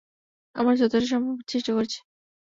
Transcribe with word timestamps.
আমার 0.55 0.75
যতটা 0.77 1.07
সম্ভব 1.07 1.35
চেষ্টা 1.47 1.71
করছি। 1.73 1.99